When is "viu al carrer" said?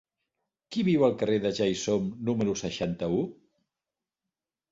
0.87-1.35